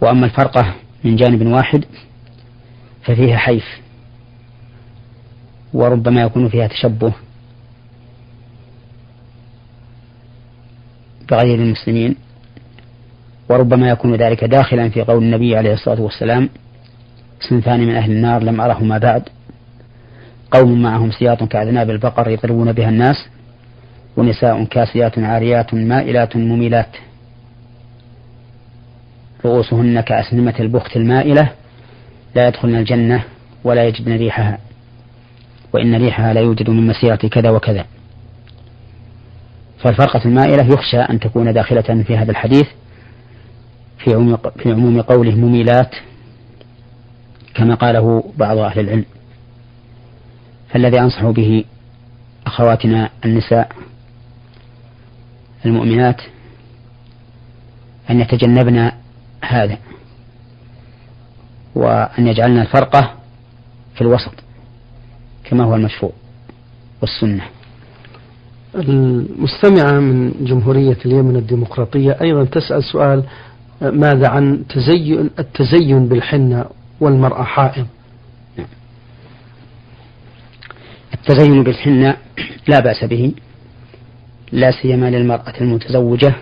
وأما 0.00 0.26
الفرقة 0.26 0.74
من 1.04 1.16
جانب 1.16 1.46
واحد 1.46 1.84
ففيها 3.02 3.36
حيف 3.36 3.80
وربما 5.74 6.22
يكون 6.22 6.48
فيها 6.48 6.66
تشبه 6.66 7.12
بغير 11.30 11.58
المسلمين 11.58 12.16
وربما 13.48 13.88
يكون 13.88 14.14
ذلك 14.14 14.44
داخلا 14.44 14.88
في 14.88 15.02
قول 15.02 15.22
النبي 15.22 15.56
عليه 15.56 15.72
الصلاة 15.72 16.00
والسلام 16.00 16.48
صنفان 17.40 17.80
من 17.80 17.94
أهل 17.94 18.12
النار 18.12 18.42
لم 18.42 18.60
أرهما 18.60 18.98
بعد 18.98 19.28
قوم 20.50 20.82
معهم 20.82 21.10
سياط 21.10 21.44
كأذناب 21.44 21.90
البقر 21.90 22.30
يضربون 22.30 22.72
بها 22.72 22.88
الناس 22.88 23.16
ونساء 24.16 24.64
كاسيات 24.64 25.18
عاريات 25.18 25.74
مائلات 25.74 26.36
مميلات. 26.36 26.96
رؤوسهن 29.44 30.00
كأسنمة 30.00 30.54
البخت 30.60 30.96
المائلة 30.96 31.52
لا 32.34 32.48
يدخلن 32.48 32.74
الجنة 32.74 33.24
ولا 33.64 33.84
يجدن 33.84 34.16
ريحها 34.16 34.58
وإن 35.72 35.94
ريحها 35.94 36.32
لا 36.32 36.40
يوجد 36.40 36.70
من 36.70 36.86
مسيرة 36.86 37.16
كذا 37.16 37.50
وكذا. 37.50 37.84
فالفرقة 39.78 40.24
المائلة 40.24 40.72
يخشى 40.72 41.00
أن 41.00 41.20
تكون 41.20 41.52
داخلة 41.52 42.02
في 42.06 42.16
هذا 42.16 42.30
الحديث 42.30 42.66
في 43.98 44.14
عموم, 44.14 44.36
في 44.36 44.72
عموم 44.72 45.00
قوله 45.02 45.34
مميلات 45.34 45.94
كما 47.54 47.74
قاله 47.74 48.32
بعض 48.36 48.58
أهل 48.58 48.80
العلم. 48.80 49.04
فالذي 50.68 51.00
أنصح 51.00 51.22
به 51.24 51.64
أخواتنا 52.46 53.10
النساء 53.24 53.72
المؤمنات 55.66 56.20
أن 58.10 58.20
يتجنبن 58.20 58.90
هذا 59.44 59.78
وأن 61.74 62.26
يجعلنا 62.26 62.62
الفرقة 62.62 63.14
في 63.94 64.00
الوسط 64.00 64.34
كما 65.44 65.64
هو 65.64 65.74
المشروع 65.74 66.12
والسنة. 67.00 67.44
المستمعة 68.74 70.00
من 70.00 70.32
جمهورية 70.44 70.96
اليمن 71.06 71.36
الديمقراطية 71.36 72.16
أيضا 72.20 72.44
تسأل 72.44 72.84
سؤال 72.84 73.24
ماذا 73.80 74.28
عن 74.28 74.64
تزين 74.68 75.30
التزين 75.38 76.08
بالحنة 76.08 76.64
والمرأة 77.00 77.42
حائض؟ 77.42 77.86
التزين 81.14 81.62
بالحنة 81.62 82.16
لا 82.68 82.80
بأس 82.80 83.04
به 83.04 83.32
لا 84.52 84.70
سيما 84.70 85.10
للمرأة 85.10 85.54
المتزوجة 85.60 86.34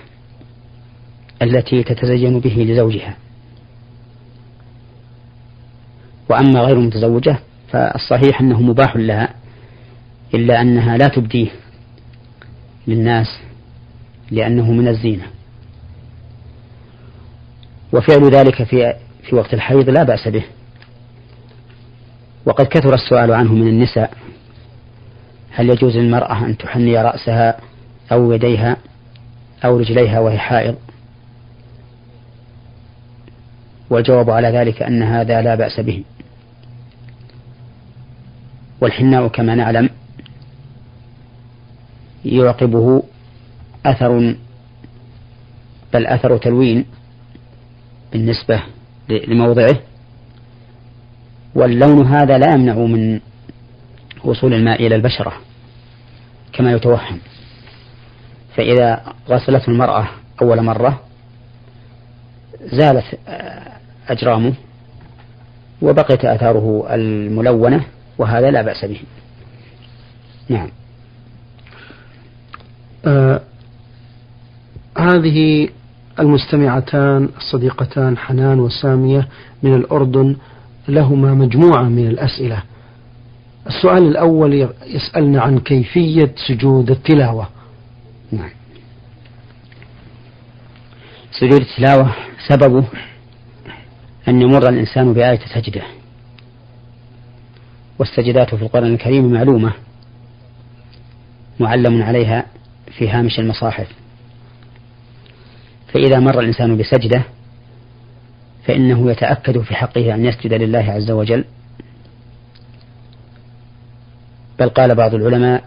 التي 1.42 1.83
تتزين 1.83 2.40
به 2.40 2.66
لزوجها. 2.68 3.16
وأما 6.31 6.61
غير 6.61 6.77
المتزوجة 6.77 7.38
فالصحيح 7.68 8.40
أنه 8.40 8.61
مباح 8.62 8.96
لها 8.96 9.35
إلا 10.35 10.61
أنها 10.61 10.96
لا 10.96 11.09
تبديه 11.09 11.49
للناس 12.87 13.27
لأنه 14.31 14.72
من 14.72 14.88
الزينة. 14.88 15.25
وفعل 17.92 18.31
ذلك 18.31 18.62
في 18.62 18.94
في 19.22 19.35
وقت 19.37 19.55
الحيض 19.55 19.90
لا 19.90 20.03
بأس 20.03 20.29
به. 20.29 20.44
وقد 22.46 22.66
كثر 22.66 22.94
السؤال 22.94 23.33
عنه 23.33 23.55
من 23.55 23.68
النساء 23.68 24.12
هل 25.51 25.70
يجوز 25.70 25.96
للمرأة 25.96 26.46
أن 26.46 26.57
تحني 26.57 27.03
رأسها 27.03 27.57
أو 28.12 28.33
يديها 28.33 28.77
أو 29.64 29.79
رجليها 29.79 30.20
وهي 30.20 30.38
حائض؟ 30.38 30.77
والجواب 33.90 34.31
على 34.31 34.49
ذلك 34.49 34.83
أن 34.83 35.03
هذا 35.03 35.42
لا 35.42 35.55
بأس 35.55 35.81
به. 35.81 36.05
والحناء 38.81 39.29
كما 39.29 39.55
نعلم 39.55 39.90
يعقبه 42.25 43.03
أثر 43.87 44.35
بل 45.92 46.07
أثر 46.07 46.37
تلوين 46.37 46.85
بالنسبة 48.12 48.62
لموضعه. 49.09 49.77
واللون 51.55 52.07
هذا 52.07 52.38
لا 52.38 52.55
يمنع 52.55 52.75
من 52.75 53.20
وصول 54.25 54.55
الماء 54.55 54.87
إلى 54.87 54.94
البشرة 54.94 55.33
كما 56.53 56.72
يتوهم. 56.72 57.18
فإذا 58.57 59.14
غسلته 59.29 59.70
المرأة 59.70 60.09
أول 60.42 60.62
مرة 60.62 61.06
زالت 62.61 63.05
أجرامه 64.09 64.53
وبقيت 65.83 66.25
آثاره 66.25 66.87
الملونة 66.90 67.85
وهذا 68.19 68.51
لا 68.51 68.62
بأس 68.62 68.85
به. 68.85 69.01
نعم. 70.49 70.69
آه 73.07 73.40
هذه 74.99 75.69
المستمعتان 76.21 77.29
الصديقتان 77.37 78.19
حنان 78.19 78.61
وسامية 78.61 79.29
من 79.62 79.75
الأردن 79.75 80.37
لهما 80.88 81.35
مجموعة 81.35 81.83
من 81.83 82.07
الأسئلة. 82.07 82.62
السؤال 83.66 84.03
الأول 84.09 84.69
يسألنا 84.87 85.42
عن 85.42 85.59
كيفية 85.59 86.35
سجود 86.49 86.90
التلاوة. 86.90 87.49
نعم. 88.33 88.51
سجود 91.40 91.61
التلاوة 91.61 92.14
سببه 92.49 92.85
أن 94.29 94.43
يمر 94.43 94.69
الإنسان 94.69 95.13
بآية 95.13 95.41
سجدة. 95.55 95.83
والسجدات 97.99 98.55
في 98.55 98.63
القرآن 98.63 98.95
الكريم 98.95 99.33
معلومة 99.33 99.73
معلم 101.61 102.03
عليها 102.03 102.47
في 102.99 103.09
هامش 103.09 103.39
المصاحف. 103.39 103.89
فإذا 105.93 106.21
مر 106.21 106.41
الإنسان 106.41 106.77
بسجدة 106.77 107.23
فإنه 108.65 109.11
يتأكد 109.11 109.61
في 109.61 109.75
حقه 109.75 110.15
أن 110.15 110.25
يسجد 110.25 110.53
لله 110.53 110.93
عز 110.93 111.11
وجل. 111.11 111.45
بل 114.59 114.69
قال 114.69 114.95
بعض 114.95 115.15
العلماء 115.15 115.65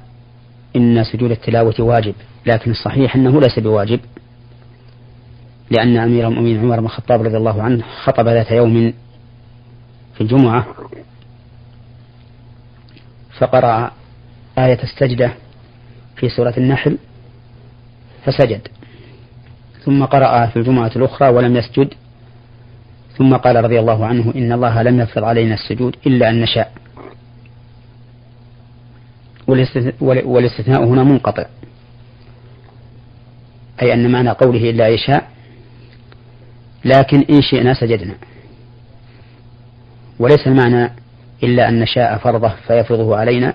إن 0.75 1.03
سجود 1.03 1.31
التلاوة 1.31 1.75
واجب 1.79 2.15
لكن 2.45 2.71
الصحيح 2.71 3.15
أنه 3.15 3.41
ليس 3.41 3.59
بواجب. 3.59 3.99
لأن 5.71 5.97
أمير 5.97 6.27
المؤمنين 6.27 6.59
عمر 6.59 6.79
بن 6.79 6.85
الخطاب 6.85 7.21
رضي 7.21 7.37
الله 7.37 7.63
عنه 7.63 7.83
خطب 8.03 8.27
ذات 8.27 8.51
يوم 8.51 8.93
في 10.15 10.21
الجمعة 10.21 10.65
فقرأ 13.37 13.91
آية 14.57 14.83
السجدة 14.83 15.33
في 16.15 16.29
سورة 16.29 16.53
النحل 16.57 16.97
فسجد. 18.25 18.67
ثم 19.85 20.05
قرأ 20.05 20.45
في 20.45 20.59
الجمعة 20.59 20.91
الأخرى 20.95 21.29
ولم 21.29 21.55
يسجد. 21.55 21.93
ثم 23.17 23.35
قال 23.35 23.63
رضي 23.63 23.79
الله 23.79 24.05
عنه 24.05 24.33
إن 24.35 24.51
الله 24.51 24.81
لم 24.81 24.99
يفرض 24.99 25.23
علينا 25.23 25.53
السجود 25.53 25.95
إلا 26.07 26.29
أن 26.29 26.41
نشاء. 26.41 26.73
والاستثناء 30.01 30.83
هنا 30.83 31.03
منقطع. 31.03 31.45
أي 33.81 33.93
أن 33.93 34.11
معنى 34.11 34.29
قوله 34.29 34.69
إلا 34.69 34.87
يشاء 34.87 35.29
لكن 36.85 37.25
إن 37.29 37.41
شئنا 37.41 37.73
سجدنا. 37.73 38.15
وليس 40.19 40.47
المعنى 40.47 40.91
إلا 41.43 41.69
أن 41.69 41.79
نشاء 41.79 42.17
فرضه 42.17 42.53
فيفرضه 42.67 43.17
علينا 43.17 43.53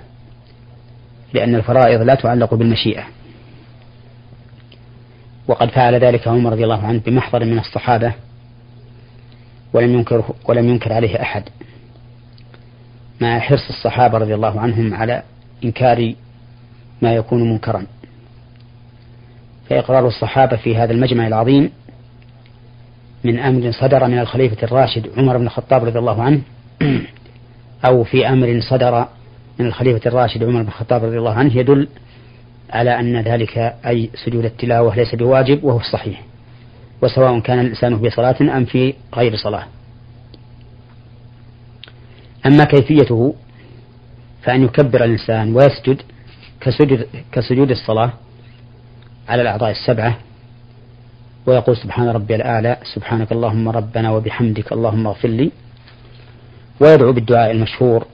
لأن 1.34 1.54
الفرائض 1.54 2.00
لا 2.00 2.14
تعلق 2.14 2.54
بالمشيئة. 2.54 3.04
وقد 5.48 5.70
فعل 5.70 5.94
ذلك 5.94 6.28
عمر 6.28 6.52
رضي 6.52 6.64
الله 6.64 6.86
عنه 6.86 7.00
بمحضر 7.06 7.44
من 7.44 7.58
الصحابة 7.58 8.12
ولم 9.72 9.94
ينكر 9.94 10.24
ولم 10.44 10.68
ينكر 10.68 10.92
عليه 10.92 11.22
أحد. 11.22 11.42
مع 13.20 13.38
حرص 13.38 13.68
الصحابة 13.68 14.18
رضي 14.18 14.34
الله 14.34 14.60
عنهم 14.60 14.94
على 14.94 15.22
إنكار 15.64 16.14
ما 17.02 17.14
يكون 17.14 17.50
منكرا. 17.50 17.86
فإقرار 19.70 20.06
الصحابة 20.06 20.56
في 20.56 20.76
هذا 20.76 20.92
المجمع 20.92 21.26
العظيم 21.26 21.70
من 23.24 23.38
أمر 23.38 23.72
صدر 23.72 24.08
من 24.08 24.18
الخليفة 24.18 24.56
الراشد 24.62 25.10
عمر 25.16 25.38
بن 25.38 25.46
الخطاب 25.46 25.84
رضي 25.84 25.98
الله 25.98 26.22
عنه 26.22 26.40
أو 27.84 28.04
في 28.04 28.28
أمر 28.28 28.60
صدر 28.60 29.06
من 29.58 29.66
الخليفة 29.66 30.08
الراشد 30.08 30.44
عمر 30.44 30.62
بن 30.62 30.68
الخطاب 30.68 31.04
رضي 31.04 31.18
الله 31.18 31.34
عنه 31.34 31.56
يدل 31.56 31.88
على 32.70 33.00
أن 33.00 33.20
ذلك 33.20 33.58
أي 33.86 34.10
سجود 34.24 34.44
التلاوة 34.44 34.96
ليس 34.96 35.14
بواجب 35.14 35.64
وهو 35.64 35.80
الصحيح. 35.80 36.22
وسواء 37.02 37.40
كان 37.40 37.60
الإنسان 37.60 37.98
في 37.98 38.10
صلاة 38.10 38.36
أم 38.40 38.64
في 38.64 38.94
غير 39.14 39.36
صلاة. 39.36 39.64
أما 42.46 42.64
كيفيته 42.64 43.34
فأن 44.42 44.64
يكبر 44.64 45.04
الإنسان 45.04 45.54
ويسجد 45.56 46.02
كسجود, 46.60 47.06
كسجود 47.32 47.70
الصلاة 47.70 48.12
على 49.28 49.42
الأعضاء 49.42 49.70
السبعة 49.70 50.18
ويقول 51.46 51.76
سبحان 51.76 52.08
ربي 52.08 52.34
الأعلى 52.34 52.76
سبحانك 52.94 53.32
اللهم 53.32 53.68
ربنا 53.68 54.10
وبحمدك 54.10 54.72
اللهم 54.72 55.06
اغفر 55.06 55.28
لي. 55.28 55.50
ويدعو 56.80 57.12
بالدعاء 57.12 57.50
المشهور 57.50 58.06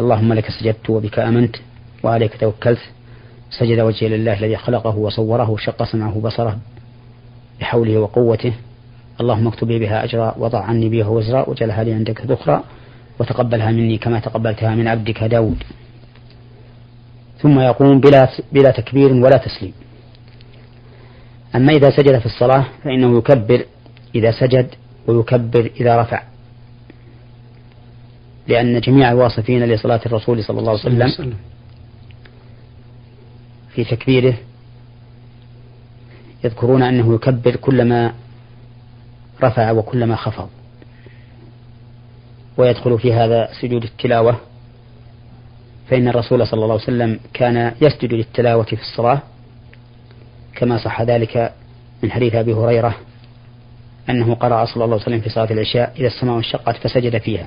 اللهم 0.00 0.32
لك 0.32 0.50
سجدت 0.50 0.90
وبك 0.90 1.18
آمنت 1.18 1.56
وعليك 2.02 2.36
توكلت. 2.36 2.80
سجد 3.50 3.80
وجهي 3.80 4.08
لله 4.08 4.38
الذي 4.38 4.56
خلقه 4.56 4.96
وصوره 4.96 5.50
وشق 5.50 5.82
سمعه 5.84 6.20
بصره 6.20 6.58
بحوله 7.60 7.98
وقوته. 7.98 8.52
اللهم 9.20 9.46
اكتب 9.46 9.70
لي 9.70 9.78
بها 9.78 10.04
أجرا 10.04 10.34
وضع 10.38 10.60
عني 10.62 10.88
بها 10.88 11.08
وزرا 11.08 11.48
وجعلها 11.48 11.84
لي 11.84 11.92
عندك 11.92 12.26
ذخرا 12.26 12.64
وتقبلها 13.18 13.70
مني 13.70 13.98
كما 13.98 14.20
تقبلتها 14.20 14.74
من 14.74 14.88
عبدك 14.88 15.24
داود. 15.24 15.62
ثم 17.38 17.60
يقوم 17.60 18.00
بلا, 18.00 18.28
بلا 18.52 18.70
تكبير 18.70 19.12
ولا 19.12 19.36
تسليم. 19.36 19.72
أما 21.56 21.72
إذا 21.72 21.90
سجد 21.90 22.18
في 22.18 22.26
الصلاة 22.26 22.66
فإنه 22.84 23.18
يكبر 23.18 23.64
إذا 24.14 24.30
سجد 24.30 24.74
ويكبر 25.06 25.70
إذا 25.80 26.00
رفع. 26.00 26.22
لأن 28.48 28.80
جميع 28.80 29.12
الواصفين 29.12 29.64
لصلاة 29.64 30.00
الرسول 30.06 30.44
صلى 30.44 30.60
الله 30.60 30.70
عليه 30.70 30.80
وسلم 30.80 31.34
في 33.74 33.84
تكبيره 33.84 34.34
يذكرون 36.44 36.82
أنه 36.82 37.14
يكبر 37.14 37.56
كلما 37.56 38.12
رفع 39.42 39.70
وكلما 39.70 40.16
خفض. 40.16 40.48
ويدخل 42.56 42.98
في 42.98 43.12
هذا 43.12 43.48
سجود 43.60 43.82
التلاوة. 43.82 44.40
فإن 45.90 46.08
الرسول 46.08 46.46
صلى 46.46 46.64
الله 46.64 46.72
عليه 46.74 46.84
وسلم 46.84 47.20
كان 47.34 47.74
يسجد 47.80 48.12
للتلاوة 48.12 48.64
في 48.64 48.72
الصلاة. 48.80 49.22
كما 50.62 50.78
صح 50.78 51.02
ذلك 51.02 51.52
من 52.02 52.10
حديث 52.10 52.34
أبي 52.34 52.52
هريرة 52.54 52.96
أنه 54.10 54.34
قرأ 54.34 54.64
صلى 54.64 54.84
الله 54.84 54.96
عليه 54.96 55.04
وسلم 55.04 55.20
في 55.20 55.28
صلاة 55.28 55.52
العشاء 55.52 55.92
إذا 55.98 56.06
السماء 56.06 56.36
انشقت 56.36 56.76
فسجد 56.76 57.18
فيها. 57.18 57.46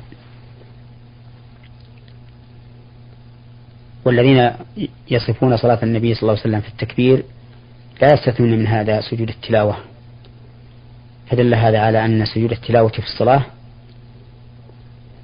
والذين 4.06 4.52
يصفون 5.12 5.58
صلاة 5.58 5.80
النبي 5.84 6.14
صلى 6.14 6.22
الله 6.22 6.32
عليه 6.32 6.42
وسلم 6.42 6.62
في 6.62 6.68
التكبير 6.68 7.24
لا 8.02 8.14
يستثنون 8.14 8.52
من 8.52 8.68
هذا 8.68 9.02
سجود 9.02 9.30
التلاوة. 9.30 9.78
فدل 11.28 11.54
هذا 11.54 11.80
على 11.80 12.06
أن 12.06 12.26
سجود 12.26 12.52
التلاوة 12.52 12.90
في 12.90 13.00
الصلاة 13.00 13.44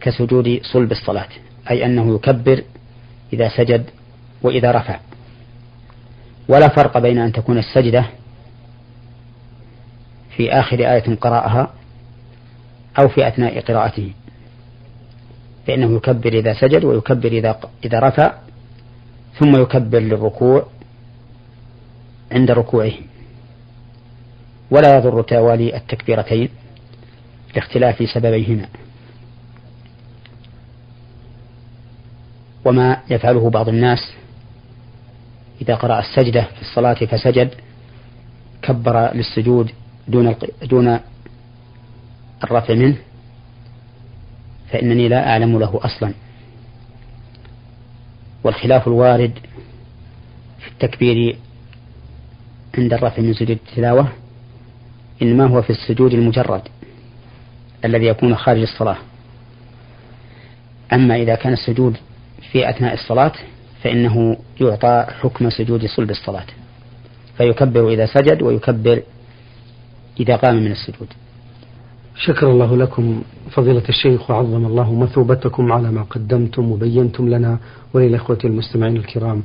كسجود 0.01 0.59
صلب 0.63 0.91
الصلاة 0.91 1.29
أي 1.69 1.85
أنه 1.85 2.15
يكبر 2.15 2.63
إذا 3.33 3.49
سجد 3.57 3.85
وإذا 4.41 4.71
رفع. 4.71 4.99
ولا 6.51 6.67
فرق 6.67 6.97
بين 6.97 7.17
أن 7.17 7.31
تكون 7.31 7.57
السجدة 7.57 8.05
في 10.35 10.51
آخر 10.51 10.79
آية 10.79 11.15
قرأها 11.15 11.73
أو 12.99 13.07
في 13.07 13.27
أثناء 13.27 13.59
قراءته. 13.59 14.13
فإنه 15.67 15.95
يكبر 15.95 16.33
إذا 16.33 16.53
سجد 16.53 16.83
ويكبر 16.83 17.31
إذا 17.31 17.59
إذا 17.85 17.99
رفع 17.99 18.33
ثم 19.39 19.61
يكبر 19.61 19.99
للركوع 19.99 20.65
عند 22.31 22.51
ركوعه. 22.51 22.93
ولا 24.71 24.97
يضر 24.97 25.21
توالي 25.21 25.75
التكبيرتين 25.75 26.49
لاختلاف 27.55 28.09
سببيهما. 28.13 28.65
وما 32.65 32.97
يفعله 33.09 33.49
بعض 33.49 33.69
الناس 33.69 34.13
إذا 35.61 35.75
قرأ 35.75 35.99
السجدة 35.99 36.41
في 36.41 36.61
الصلاة 36.61 36.93
فسجد 36.93 37.53
كبر 38.61 39.13
للسجود 39.13 39.71
دون 40.07 40.35
دون 40.63 40.99
الرفع 42.43 42.73
منه 42.73 42.97
فإنني 44.69 45.07
لا 45.07 45.29
أعلم 45.29 45.59
له 45.59 45.79
أصلا. 45.83 46.13
والخلاف 48.43 48.87
الوارد 48.87 49.33
في 50.59 50.67
التكبير 50.67 51.37
عند 52.77 52.93
الرفع 52.93 53.21
من 53.21 53.33
سجود 53.33 53.49
التلاوة 53.49 54.07
إنما 55.21 55.47
هو 55.47 55.61
في 55.61 55.69
السجود 55.69 56.13
المجرد 56.13 56.61
الذي 57.85 58.05
يكون 58.05 58.35
خارج 58.35 58.61
الصلاة. 58.61 58.97
أما 60.93 61.15
إذا 61.15 61.35
كان 61.35 61.53
السجود 61.53 61.97
في 62.51 62.69
أثناء 62.69 62.93
الصلاة 62.93 63.33
فإنه 63.83 64.37
يعطى 64.61 65.05
حكم 65.21 65.49
سجود 65.49 65.85
صلب 65.85 66.09
الصلاة 66.09 66.45
فيكبر 67.37 67.89
إذا 67.89 68.05
سجد 68.05 68.41
ويكبر 68.41 69.01
إذا 70.19 70.35
قام 70.35 70.55
من 70.55 70.71
السجود. 70.71 71.07
شكر 72.15 72.51
الله 72.51 72.77
لكم 72.77 73.21
فضيلة 73.51 73.83
الشيخ 73.89 74.31
وعظم 74.31 74.65
الله 74.65 74.93
مثوبتكم 74.93 75.71
على 75.71 75.91
ما 75.91 76.01
قدمتم 76.01 76.71
وبينتم 76.71 77.29
لنا 77.29 77.57
وللإخوة 77.93 78.37
المستمعين 78.45 78.97
الكرام. 78.97 79.43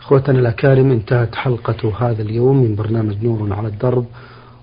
إخوتنا 0.00 0.38
الأكارم 0.38 0.90
انتهت 0.90 1.34
حلقة 1.34 1.92
هذا 2.00 2.22
اليوم 2.22 2.56
من 2.56 2.74
برنامج 2.74 3.24
نور 3.24 3.52
على 3.52 3.68
الدرب 3.68 4.06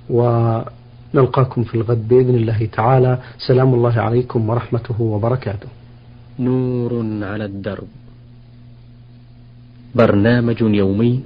ونلقاكم 0.10 1.64
في 1.64 1.76
الغد 1.76 2.08
بإذن 2.08 2.36
الله 2.36 2.66
تعالى. 2.66 3.20
سلام 3.38 3.74
الله 3.74 4.02
عليكم 4.02 4.50
ورحمته 4.50 5.02
وبركاته. 5.02 5.68
نور 6.40 6.94
على 7.24 7.46
الدرب. 7.46 7.88
برنامج 9.96 10.62
يومي 10.62 11.24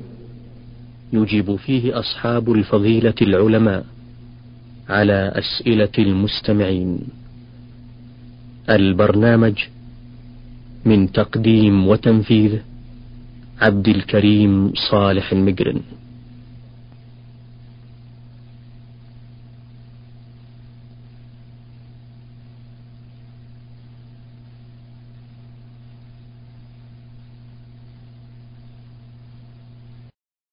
يجيب 1.14 1.56
فيه 1.56 2.00
أصحاب 2.00 2.52
الفضيلة 2.52 3.14
العلماء 3.22 3.86
على 4.90 5.32
أسئلة 5.36 5.96
المستمعين. 6.00 7.00
البرنامج 8.70 9.56
من 10.86 11.12
تقديم 11.12 11.88
وتنفيذ 11.88 12.60
عبد 13.62 13.88
الكريم 13.88 14.74
صالح 14.92 15.32
المقرن 15.32 15.82